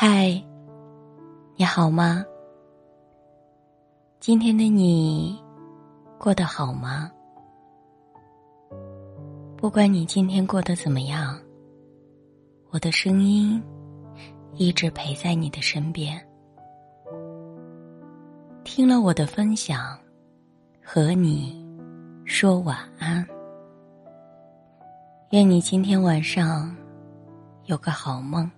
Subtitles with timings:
[0.00, 0.40] 嗨，
[1.56, 2.24] 你好吗？
[4.20, 5.36] 今天的你
[6.20, 7.10] 过得好吗？
[9.56, 11.36] 不管你今天过得怎么样，
[12.70, 13.60] 我的声音
[14.54, 16.16] 一直陪在你的身边。
[18.62, 19.98] 听了我的分享，
[20.80, 21.60] 和你
[22.24, 23.26] 说晚安。
[25.30, 26.72] 愿你今天晚上
[27.64, 28.48] 有个好梦。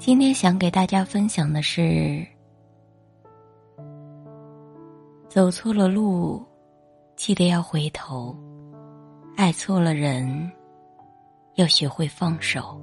[0.00, 2.26] 今天想给大家分享的是：
[5.28, 6.42] 走错了路，
[7.16, 8.34] 记得要回头；
[9.36, 10.50] 爱错了人，
[11.56, 12.80] 要学会放手。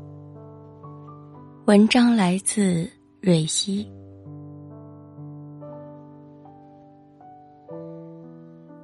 [1.65, 2.87] 文章来自
[3.19, 3.91] 蕊希。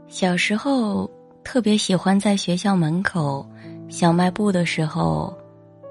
[0.07, 1.07] 小时候
[1.43, 3.47] 特别喜欢在学校门口
[3.89, 5.31] 小卖部的时候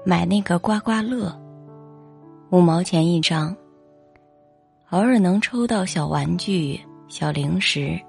[0.05, 1.41] 买那个刮刮乐。
[2.53, 3.57] 五毛钱一张，
[4.91, 7.99] 偶尔能抽到小玩具、小零食。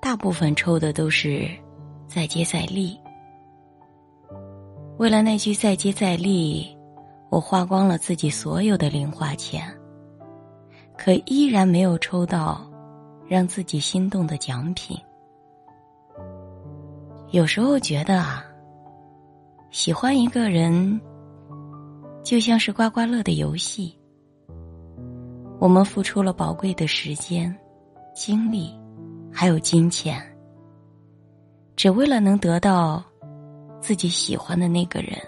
[0.00, 1.46] 大部分抽的都是
[2.08, 2.98] 再接再厉。
[4.96, 6.74] 为了那句再接再厉，
[7.28, 9.70] 我花光了自己所有的零花钱，
[10.96, 12.66] 可依然没有抽到
[13.28, 14.98] 让自己心动的奖品。
[17.32, 18.42] 有时候觉得啊，
[19.70, 20.98] 喜欢一个人。
[22.24, 23.94] 就像是刮刮乐的游戏，
[25.60, 27.54] 我们付出了宝贵的时间、
[28.14, 28.74] 精力，
[29.30, 30.18] 还有金钱，
[31.76, 33.04] 只为了能得到
[33.78, 35.18] 自己喜欢的那个人。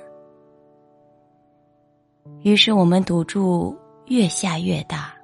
[2.41, 5.15] 于是我们赌注越下越大，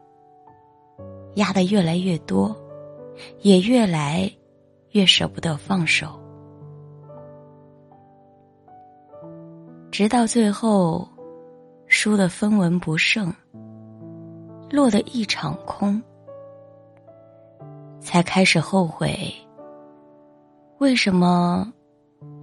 [1.36, 2.54] 压得越来越多，
[3.40, 4.30] 也越来
[4.90, 6.20] 越舍不得放手，
[9.90, 11.08] 直到最后。
[11.94, 13.30] 输得分文不剩，
[14.70, 16.02] 落得一场空，
[18.00, 19.14] 才开始后悔。
[20.78, 21.70] 为什么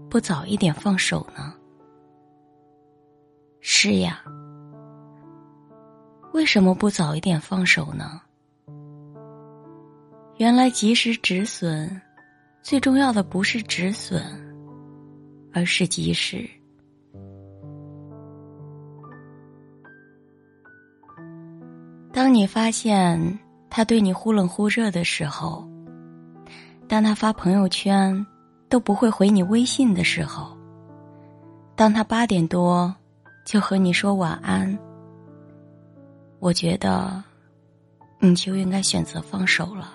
[0.08, 1.52] 不早一点放手呢？
[3.60, 4.24] 是呀，
[6.32, 8.22] 为什么不早一点放手呢？
[10.38, 12.00] 原来及时止损，
[12.62, 14.22] 最重要的不是止损，
[15.52, 16.48] 而是及时。
[22.12, 23.40] 当你发现
[23.70, 25.64] 他对你忽冷忽热的时候，
[26.88, 28.26] 当他发朋友圈
[28.68, 30.58] 都不会回你微信的时候，
[31.76, 32.94] 当他八点多
[33.46, 34.78] 就和你说晚安，
[36.40, 37.24] 我觉得
[38.20, 39.94] 你就应该选择放手了，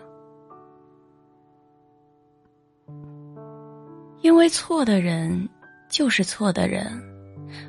[4.22, 5.48] 因为错的人
[5.88, 6.86] 就是错的人，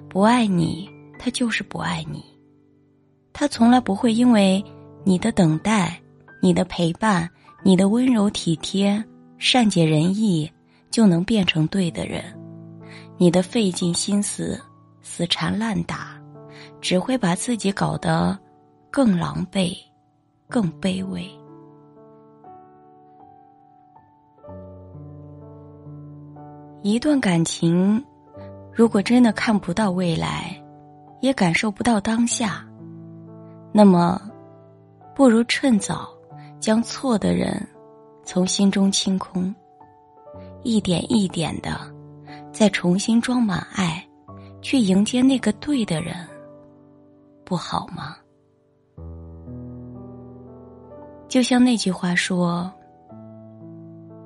[0.07, 2.23] 不爱你，他就是不爱你。
[3.37, 4.63] 他从来不会因为
[5.03, 6.01] 你的等待、
[6.41, 7.29] 你的陪伴、
[7.63, 9.03] 你的温柔体贴、
[9.37, 10.49] 善解人意，
[10.89, 12.23] 就能变成对的人。
[13.17, 14.57] 你的费尽心思、
[15.01, 16.17] 死缠烂打，
[16.79, 18.39] 只会把自己搞得
[18.89, 19.75] 更狼狈、
[20.47, 21.29] 更卑微。
[26.81, 28.01] 一段感情，
[28.71, 30.55] 如果真的看不到未来，
[31.19, 32.65] 也感受不到当下。
[33.77, 34.21] 那么，
[35.13, 36.07] 不如趁早
[36.61, 37.61] 将错的人
[38.23, 39.53] 从心中清空，
[40.63, 41.71] 一点一点的
[42.53, 44.01] 再重新装满爱，
[44.61, 46.15] 去迎接那个对的人，
[47.43, 48.15] 不好吗？
[51.27, 52.71] 就像那句话说：“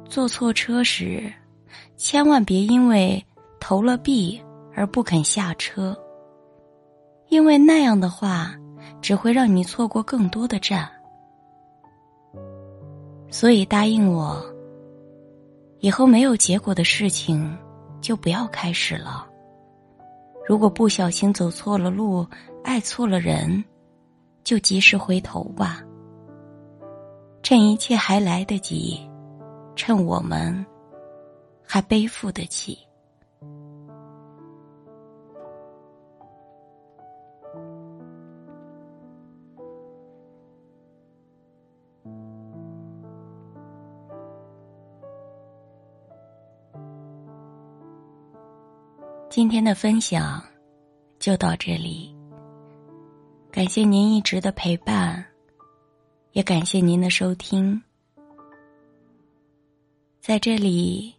[0.07, 1.23] 坐错车时，
[1.97, 3.25] 千万别因为
[3.59, 4.39] 投了币
[4.75, 5.97] 而不肯下车，
[7.29, 8.53] 因为那样的话。”
[9.01, 10.89] 只会让你错过更多的站，
[13.29, 14.43] 所以答应我，
[15.79, 17.57] 以后没有结果的事情
[18.01, 19.27] 就不要开始了。
[20.47, 22.25] 如果不小心走错了路，
[22.63, 23.63] 爱错了人，
[24.43, 25.83] 就及时回头吧。
[27.43, 28.99] 趁一切还来得及，
[29.75, 30.65] 趁我们
[31.63, 32.77] 还背负得起。
[49.29, 50.43] 今天的分享
[51.19, 52.11] 就到这里，
[53.51, 55.23] 感谢您一直的陪伴，
[56.31, 57.79] 也感谢您的收听。
[60.19, 61.13] 在这里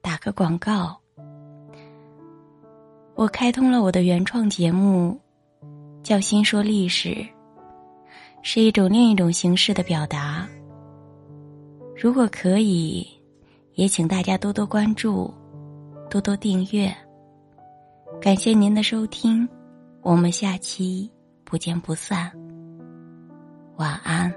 [0.00, 0.96] 打个广告，
[3.16, 5.18] 我开通了我的原创节目
[6.04, 7.26] 《叫“新说历史”，
[8.42, 10.48] 是一种另一种形式的表达。
[12.00, 13.04] 如果可以，
[13.74, 15.34] 也请大家多多关注，
[16.08, 16.94] 多多订阅。
[18.22, 19.48] 感谢您的收听，
[20.00, 21.10] 我们下期
[21.44, 22.30] 不见不散。
[23.78, 24.32] 晚安。